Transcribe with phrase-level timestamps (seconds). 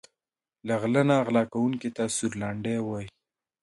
[0.67, 3.09] له غله نه غلا کونکي ته سورلنډی وايي.